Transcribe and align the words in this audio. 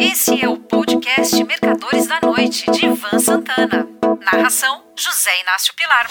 Esse 0.00 0.40
é 0.40 0.48
o 0.48 0.56
podcast 0.56 1.42
Mercadores 1.42 2.06
da 2.06 2.20
Noite, 2.22 2.70
de 2.70 2.86
Ivan 2.86 3.18
Santana. 3.18 3.84
Narração: 4.32 4.82
José 4.96 5.30
Inácio 5.42 5.74
Pilar. 5.74 6.06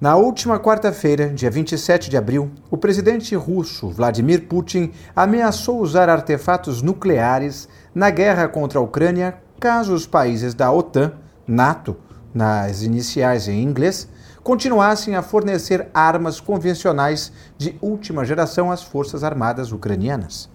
Na 0.00 0.16
última 0.16 0.58
quarta-feira, 0.58 1.28
dia 1.28 1.48
27 1.48 2.10
de 2.10 2.16
abril, 2.16 2.50
o 2.68 2.76
presidente 2.76 3.36
russo 3.36 3.90
Vladimir 3.90 4.48
Putin 4.48 4.92
ameaçou 5.14 5.80
usar 5.80 6.08
artefatos 6.08 6.82
nucleares 6.82 7.68
na 7.94 8.10
guerra 8.10 8.48
contra 8.48 8.80
a 8.80 8.82
Ucrânia 8.82 9.38
caso 9.60 9.94
os 9.94 10.04
países 10.04 10.52
da 10.52 10.72
OTAN, 10.72 11.12
NATO, 11.46 11.96
nas 12.34 12.82
iniciais 12.82 13.46
em 13.46 13.62
inglês, 13.62 14.08
continuassem 14.42 15.14
a 15.14 15.22
fornecer 15.22 15.88
armas 15.94 16.40
convencionais 16.40 17.32
de 17.56 17.78
última 17.80 18.24
geração 18.24 18.72
às 18.72 18.82
Forças 18.82 19.22
Armadas 19.22 19.70
ucranianas. 19.70 20.50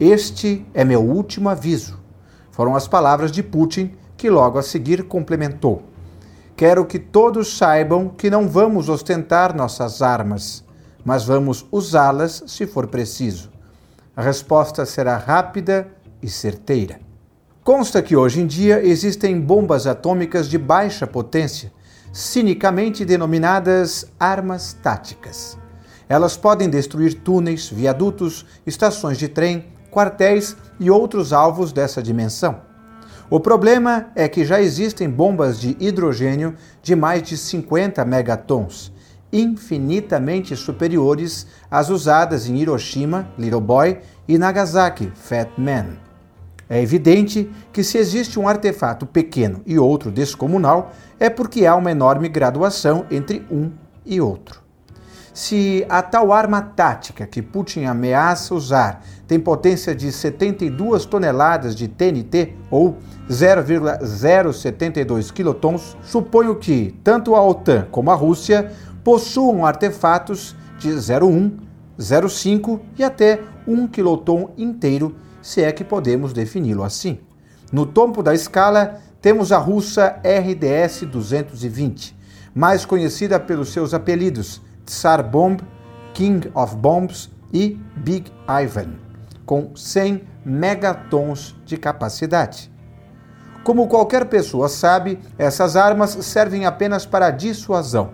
Este 0.00 0.66
é 0.72 0.82
meu 0.82 1.02
último 1.02 1.50
aviso. 1.50 2.00
Foram 2.50 2.74
as 2.74 2.88
palavras 2.88 3.30
de 3.30 3.42
Putin, 3.42 3.94
que 4.16 4.30
logo 4.30 4.58
a 4.58 4.62
seguir 4.62 5.02
complementou. 5.02 5.82
Quero 6.56 6.86
que 6.86 6.98
todos 6.98 7.58
saibam 7.58 8.08
que 8.08 8.30
não 8.30 8.48
vamos 8.48 8.88
ostentar 8.88 9.54
nossas 9.54 10.00
armas, 10.00 10.64
mas 11.04 11.24
vamos 11.24 11.66
usá-las 11.70 12.42
se 12.46 12.66
for 12.66 12.86
preciso. 12.86 13.50
A 14.16 14.22
resposta 14.22 14.86
será 14.86 15.18
rápida 15.18 15.86
e 16.22 16.30
certeira. 16.30 16.98
Consta 17.62 18.00
que 18.00 18.16
hoje 18.16 18.40
em 18.40 18.46
dia 18.46 18.82
existem 18.82 19.38
bombas 19.38 19.86
atômicas 19.86 20.48
de 20.48 20.56
baixa 20.56 21.06
potência 21.06 21.70
cinicamente 22.10 23.04
denominadas 23.04 24.06
armas 24.18 24.72
táticas. 24.72 25.58
Elas 26.08 26.38
podem 26.38 26.70
destruir 26.70 27.20
túneis, 27.20 27.68
viadutos, 27.68 28.46
estações 28.66 29.18
de 29.18 29.28
trem, 29.28 29.66
quartéis 29.90 30.56
e 30.78 30.90
outros 30.90 31.32
alvos 31.32 31.72
dessa 31.72 32.02
dimensão. 32.02 32.60
O 33.28 33.38
problema 33.38 34.08
é 34.16 34.28
que 34.28 34.44
já 34.44 34.60
existem 34.60 35.08
bombas 35.08 35.60
de 35.60 35.76
hidrogênio 35.78 36.54
de 36.82 36.96
mais 36.96 37.22
de 37.22 37.36
50 37.36 38.04
megatons, 38.04 38.92
infinitamente 39.32 40.56
superiores 40.56 41.46
às 41.70 41.90
usadas 41.90 42.48
em 42.48 42.56
Hiroshima, 42.56 43.28
Little 43.38 43.60
Boy, 43.60 43.98
e 44.26 44.36
Nagasaki, 44.36 45.12
Fat 45.14 45.50
Man. 45.56 45.96
É 46.68 46.80
evidente 46.80 47.50
que 47.72 47.82
se 47.82 47.98
existe 47.98 48.38
um 48.38 48.48
artefato 48.48 49.04
pequeno 49.04 49.60
e 49.66 49.78
outro 49.78 50.10
descomunal, 50.10 50.92
é 51.18 51.28
porque 51.28 51.66
há 51.66 51.74
uma 51.74 51.90
enorme 51.90 52.28
graduação 52.28 53.06
entre 53.10 53.44
um 53.50 53.72
e 54.06 54.20
outro. 54.20 54.60
Se 55.32 55.84
a 55.88 56.02
tal 56.02 56.32
arma 56.32 56.60
tática 56.60 57.26
que 57.26 57.42
Putin 57.42 57.84
ameaça 57.84 58.54
usar 58.54 59.04
tem 59.30 59.38
potência 59.38 59.94
de 59.94 60.10
72 60.10 61.06
toneladas 61.06 61.76
de 61.76 61.86
TNT 61.86 62.52
ou 62.68 62.96
0,072 63.30 65.30
quilotons, 65.30 65.96
suponho 66.02 66.56
que 66.56 66.98
tanto 67.04 67.36
a 67.36 67.46
OTAN 67.46 67.86
como 67.92 68.10
a 68.10 68.14
Rússia 68.16 68.72
possuam 69.04 69.64
artefatos 69.64 70.56
de 70.80 70.88
0,1, 70.88 71.52
0,5 71.96 72.80
e 72.98 73.04
até 73.04 73.40
1 73.68 73.86
quiloton 73.86 74.50
inteiro 74.58 75.14
se 75.40 75.62
é 75.62 75.70
que 75.70 75.84
podemos 75.84 76.32
defini-lo 76.32 76.82
assim. 76.82 77.20
No 77.70 77.86
topo 77.86 78.24
da 78.24 78.34
escala, 78.34 79.00
temos 79.22 79.52
a 79.52 79.58
russa 79.58 80.20
RDS 80.24 81.02
220, 81.02 82.16
mais 82.52 82.84
conhecida 82.84 83.38
pelos 83.38 83.68
seus 83.68 83.94
apelidos 83.94 84.60
Tsar 84.84 85.22
Bomb, 85.22 85.60
King 86.14 86.50
of 86.52 86.74
Bombs 86.74 87.30
e 87.52 87.78
Big 87.94 88.24
Ivan, 88.48 89.09
com 89.50 89.74
100 89.74 90.22
megatons 90.44 91.56
de 91.66 91.76
capacidade. 91.76 92.70
Como 93.64 93.88
qualquer 93.88 94.26
pessoa 94.26 94.68
sabe, 94.68 95.18
essas 95.36 95.74
armas 95.74 96.10
servem 96.20 96.66
apenas 96.66 97.04
para 97.04 97.32
dissuasão. 97.32 98.12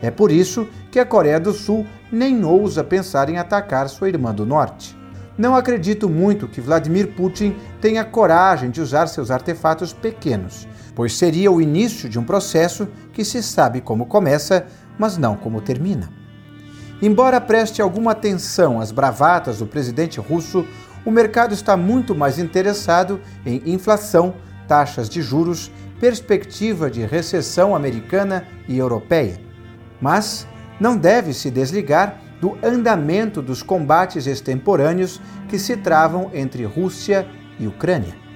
É 0.00 0.08
por 0.08 0.30
isso 0.30 0.68
que 0.92 1.00
a 1.00 1.04
Coreia 1.04 1.40
do 1.40 1.52
Sul 1.52 1.84
nem 2.12 2.44
ousa 2.44 2.84
pensar 2.84 3.28
em 3.28 3.38
atacar 3.38 3.88
sua 3.88 4.08
irmã 4.08 4.32
do 4.32 4.46
Norte. 4.46 4.96
Não 5.36 5.56
acredito 5.56 6.08
muito 6.08 6.46
que 6.46 6.60
Vladimir 6.60 7.08
Putin 7.08 7.56
tenha 7.80 8.04
coragem 8.04 8.70
de 8.70 8.80
usar 8.80 9.08
seus 9.08 9.32
artefatos 9.32 9.92
pequenos, 9.92 10.68
pois 10.94 11.18
seria 11.18 11.50
o 11.50 11.60
início 11.60 12.08
de 12.08 12.20
um 12.20 12.24
processo 12.24 12.86
que 13.12 13.24
se 13.24 13.42
sabe 13.42 13.80
como 13.80 14.06
começa, 14.06 14.64
mas 14.96 15.18
não 15.18 15.36
como 15.36 15.60
termina. 15.60 16.17
Embora 17.00 17.40
preste 17.40 17.80
alguma 17.80 18.10
atenção 18.10 18.80
às 18.80 18.90
bravatas 18.90 19.58
do 19.58 19.66
presidente 19.66 20.18
russo, 20.18 20.66
o 21.04 21.10
mercado 21.10 21.54
está 21.54 21.76
muito 21.76 22.14
mais 22.14 22.38
interessado 22.38 23.20
em 23.46 23.62
inflação, 23.66 24.34
taxas 24.66 25.08
de 25.08 25.22
juros, 25.22 25.70
perspectiva 26.00 26.90
de 26.90 27.04
recessão 27.06 27.74
americana 27.74 28.46
e 28.66 28.76
europeia. 28.76 29.40
Mas 30.00 30.46
não 30.80 30.96
deve 30.96 31.32
se 31.32 31.50
desligar 31.50 32.20
do 32.40 32.56
andamento 32.62 33.40
dos 33.40 33.62
combates 33.62 34.26
extemporâneos 34.26 35.20
que 35.48 35.58
se 35.58 35.76
travam 35.76 36.30
entre 36.34 36.64
Rússia 36.64 37.26
e 37.58 37.66
Ucrânia. 37.66 38.27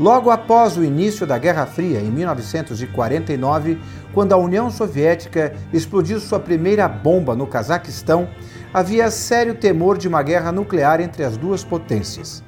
Logo 0.00 0.30
após 0.30 0.76
o 0.76 0.84
início 0.84 1.26
da 1.26 1.36
Guerra 1.36 1.66
Fria, 1.66 2.00
em 2.00 2.10
1949, 2.10 3.78
quando 4.14 4.32
a 4.32 4.38
União 4.38 4.70
Soviética 4.70 5.54
explodiu 5.72 6.18
sua 6.18 6.40
primeira 6.40 6.88
bomba 6.88 7.36
no 7.36 7.46
Cazaquistão, 7.46 8.28
havia 8.72 9.10
sério 9.10 9.54
temor 9.54 9.98
de 9.98 10.08
uma 10.08 10.22
guerra 10.22 10.50
nuclear 10.50 11.00
entre 11.00 11.24
as 11.24 11.36
duas 11.36 11.62
potências. 11.62 12.42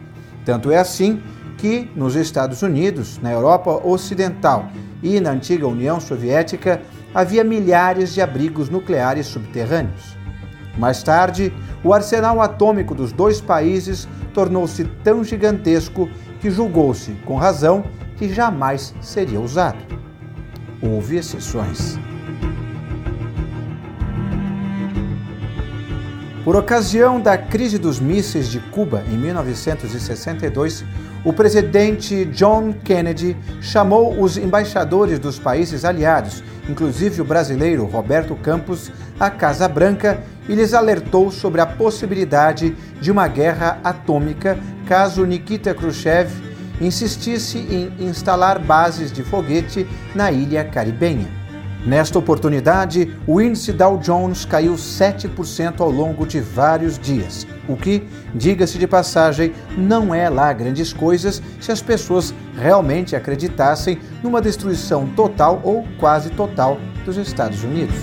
Tanto 0.44 0.70
é 0.70 0.78
assim 0.78 1.22
que, 1.58 1.90
nos 1.94 2.16
Estados 2.16 2.62
Unidos, 2.62 3.18
na 3.22 3.32
Europa 3.32 3.70
Ocidental 3.86 4.68
e 5.02 5.20
na 5.20 5.30
antiga 5.30 5.68
União 5.68 6.00
Soviética, 6.00 6.80
havia 7.14 7.44
milhares 7.44 8.14
de 8.14 8.22
abrigos 8.22 8.70
nucleares 8.70 9.26
subterrâneos. 9.26 10.16
Mais 10.76 11.02
tarde, 11.02 11.52
o 11.84 11.92
arsenal 11.92 12.40
atômico 12.40 12.94
dos 12.94 13.12
dois 13.12 13.40
países 13.40 14.08
tornou-se 14.32 14.84
tão 15.04 15.22
gigantesco 15.22 16.08
que 16.44 16.50
julgou-se, 16.50 17.12
com 17.24 17.36
razão, 17.36 17.82
que 18.18 18.28
jamais 18.28 18.94
seria 19.00 19.40
usado. 19.40 19.78
Houve 20.82 21.16
exceções. 21.16 21.98
Por 26.44 26.54
ocasião 26.54 27.18
da 27.18 27.38
crise 27.38 27.78
dos 27.78 27.98
mísseis 27.98 28.50
de 28.50 28.60
Cuba 28.60 29.02
em 29.10 29.16
1962, 29.16 30.84
o 31.24 31.32
presidente 31.32 32.26
John 32.26 32.72
Kennedy 32.84 33.34
chamou 33.60 34.20
os 34.20 34.36
embaixadores 34.36 35.18
dos 35.18 35.38
países 35.38 35.84
aliados, 35.84 36.44
inclusive 36.68 37.22
o 37.22 37.24
brasileiro 37.24 37.86
Roberto 37.86 38.36
Campos, 38.36 38.92
à 39.18 39.30
Casa 39.30 39.66
Branca 39.66 40.22
e 40.48 40.54
lhes 40.54 40.74
alertou 40.74 41.30
sobre 41.30 41.60
a 41.60 41.66
possibilidade 41.66 42.76
de 43.00 43.10
uma 43.10 43.26
guerra 43.26 43.78
atômica 43.82 44.58
caso 44.86 45.24
Nikita 45.24 45.74
Khrushchev 45.74 46.30
insistisse 46.80 47.58
em 47.58 47.92
instalar 48.04 48.58
bases 48.58 49.10
de 49.10 49.22
foguete 49.22 49.86
na 50.14 50.30
ilha 50.30 50.64
caribenha. 50.64 51.28
Nesta 51.86 52.18
oportunidade, 52.18 53.14
o 53.26 53.40
índice 53.40 53.72
Dow 53.72 53.98
Jones 53.98 54.44
caiu 54.44 54.74
7% 54.74 55.80
ao 55.80 55.90
longo 55.90 56.26
de 56.26 56.40
vários 56.40 56.98
dias, 56.98 57.46
o 57.68 57.76
que, 57.76 58.06
diga-se 58.34 58.78
de 58.78 58.86
passagem, 58.86 59.52
não 59.76 60.14
é 60.14 60.28
lá 60.28 60.52
grandes 60.52 60.92
coisas 60.92 61.42
se 61.60 61.72
as 61.72 61.80
pessoas 61.80 62.34
realmente 62.56 63.16
acreditassem 63.16 63.98
numa 64.22 64.40
destruição 64.40 65.06
total 65.06 65.60
ou 65.64 65.86
quase 65.98 66.30
total 66.30 66.78
dos 67.04 67.16
Estados 67.16 67.62
Unidos. 67.64 67.96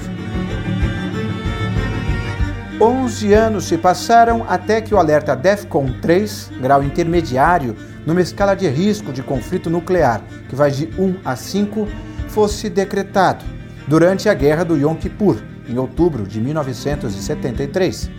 11 2.81 3.33
anos 3.33 3.65
se 3.65 3.77
passaram 3.77 4.43
até 4.49 4.81
que 4.81 4.95
o 4.95 4.97
alerta 4.97 5.35
DEFCON 5.35 5.99
3, 6.01 6.51
grau 6.59 6.83
intermediário, 6.83 7.75
numa 8.07 8.21
escala 8.21 8.55
de 8.55 8.67
risco 8.67 9.13
de 9.13 9.21
conflito 9.21 9.69
nuclear, 9.69 10.23
que 10.49 10.55
vai 10.55 10.71
de 10.71 10.89
1 10.97 11.17
a 11.23 11.35
5, 11.35 11.87
fosse 12.27 12.69
decretado 12.69 13.45
durante 13.87 14.27
a 14.27 14.33
Guerra 14.33 14.63
do 14.63 14.75
Yom 14.75 14.95
Kippur, 14.95 15.37
em 15.69 15.77
outubro 15.77 16.25
de 16.25 16.41
1973. 16.41 18.09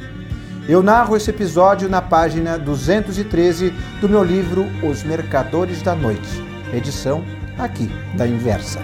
Eu 0.68 0.82
narro 0.82 1.16
esse 1.16 1.30
episódio 1.30 1.88
na 1.88 2.00
página 2.00 2.58
213 2.58 3.72
do 4.00 4.08
meu 4.08 4.22
livro 4.22 4.66
Os 4.82 5.02
Mercadores 5.02 5.82
da 5.82 5.94
Noite, 5.94 6.28
edição 6.72 7.24
aqui 7.58 7.90
da 8.14 8.26
Inversa. 8.26 8.80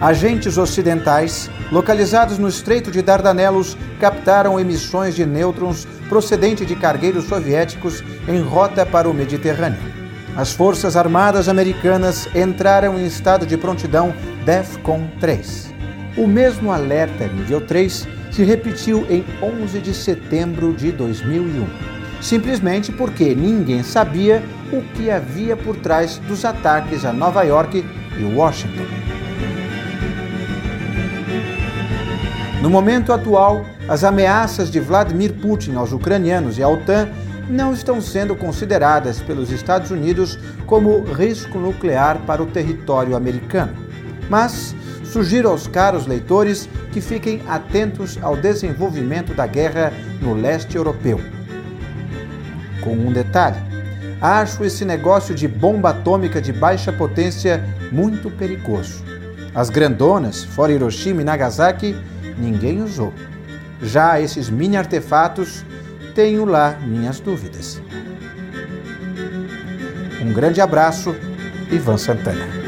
Agentes 0.00 0.58
ocidentais, 0.58 1.50
localizados 1.70 2.38
no 2.38 2.48
Estreito 2.48 2.90
de 2.90 3.02
Dardanelos, 3.02 3.76
captaram 4.00 4.58
emissões 4.58 5.14
de 5.14 5.24
nêutrons 5.24 5.86
procedentes 6.08 6.66
de 6.66 6.74
cargueiros 6.74 7.24
soviéticos 7.24 8.02
em 8.26 8.40
rota 8.40 8.84
para 8.84 9.08
o 9.08 9.14
Mediterrâneo 9.14 10.02
as 10.34 10.50
Forças 10.50 10.96
Armadas 10.96 11.46
Americanas 11.46 12.26
entraram 12.34 12.98
em 12.98 13.04
estado 13.04 13.44
de 13.44 13.58
prontidão 13.58 14.14
DEFCON 14.46 15.06
3. 15.20 15.74
O 16.16 16.26
mesmo 16.26 16.72
alerta 16.72 17.26
nível 17.26 17.60
3 17.60 18.08
se 18.32 18.42
repetiu 18.42 19.06
em 19.08 19.24
11 19.42 19.78
de 19.80 19.94
setembro 19.94 20.72
de 20.72 20.90
2001. 20.90 21.92
simplesmente 22.20 22.92
porque 22.92 23.34
ninguém 23.34 23.82
sabia 23.82 24.40
o 24.72 24.80
que 24.94 25.10
havia 25.10 25.56
por 25.56 25.76
trás 25.76 26.18
dos 26.18 26.44
ataques 26.44 27.04
a 27.04 27.12
Nova 27.12 27.42
York 27.42 27.84
e 28.16 28.24
Washington. 28.24 28.86
No 32.62 32.70
momento 32.70 33.12
atual, 33.12 33.66
as 33.88 34.04
ameaças 34.04 34.70
de 34.70 34.78
Vladimir 34.78 35.32
Putin 35.32 35.74
aos 35.74 35.90
ucranianos 35.90 36.58
e 36.58 36.62
à 36.62 36.68
OTAN 36.68 37.08
não 37.50 37.72
estão 37.72 38.00
sendo 38.00 38.36
consideradas 38.36 39.20
pelos 39.20 39.50
Estados 39.50 39.90
Unidos 39.90 40.38
como 40.64 41.02
risco 41.02 41.58
nuclear 41.58 42.18
para 42.24 42.40
o 42.40 42.46
território 42.46 43.16
americano. 43.16 43.72
Mas 44.30 44.76
sugiro 45.12 45.50
aos 45.50 45.66
caros 45.66 46.06
leitores 46.06 46.66
que 46.90 47.00
fiquem 47.00 47.42
atentos 47.46 48.18
ao 48.22 48.34
desenvolvimento 48.34 49.34
da 49.34 49.46
guerra 49.46 49.92
no 50.22 50.32
leste 50.32 50.76
europeu. 50.76 51.20
Com 52.80 52.94
um 52.94 53.12
detalhe: 53.12 53.58
acho 54.20 54.64
esse 54.64 54.84
negócio 54.86 55.34
de 55.34 55.46
bomba 55.46 55.90
atômica 55.90 56.40
de 56.40 56.52
baixa 56.52 56.90
potência 56.90 57.62
muito 57.92 58.30
perigoso. 58.30 59.04
As 59.54 59.68
grandonas, 59.68 60.42
fora 60.44 60.72
Hiroshima 60.72 61.20
e 61.20 61.24
Nagasaki, 61.24 61.94
ninguém 62.38 62.82
usou. 62.82 63.12
Já 63.82 64.18
esses 64.18 64.48
mini 64.48 64.78
artefatos 64.78 65.62
tenho 66.14 66.46
lá 66.46 66.78
minhas 66.82 67.20
dúvidas. 67.20 67.82
Um 70.22 70.32
grande 70.32 70.60
abraço, 70.60 71.14
Ivan 71.70 71.98
Santana. 71.98 72.61